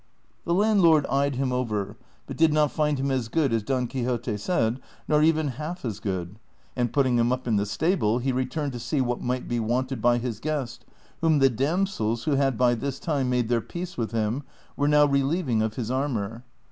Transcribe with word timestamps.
The 0.45 0.55
land 0.55 0.81
lord 0.81 1.05
eyed 1.11 1.35
him 1.35 1.51
over, 1.51 1.95
but 2.25 2.35
did 2.35 2.51
not 2.51 2.71
find 2.71 2.97
him 2.99 3.11
as 3.11 3.27
good 3.27 3.53
as 3.53 3.61
Don 3.61 3.85
Quixote 3.85 4.35
said, 4.37 4.79
nor 5.07 5.21
even 5.21 5.49
half 5.59 5.85
as 5.85 5.99
good, 5.99 6.39
and 6.75 6.91
putting 6.91 7.19
him 7.19 7.31
up 7.31 7.47
in 7.47 7.57
the 7.57 7.67
stable, 7.67 8.17
he 8.17 8.31
returned 8.31 8.71
to 8.73 8.79
see 8.79 8.99
what 8.99 9.21
jnight 9.21 9.47
be 9.47 9.59
wanted 9.59 10.01
by 10.01 10.17
his 10.17 10.39
guest, 10.39 10.85
whom 11.21 11.37
the 11.37 11.51
damsels, 11.51 12.23
who 12.23 12.31
had 12.33 12.57
by 12.57 12.73
this 12.73 12.97
time 12.97 13.29
made 13.29 13.47
their 13.47 13.61
peace 13.61 13.95
with 13.95 14.11
him, 14.11 14.41
were 14.75 14.87
now 14.87 15.05
relieving 15.05 15.61
of 15.61 15.75
his 15.75 15.91
armor. 15.91 16.43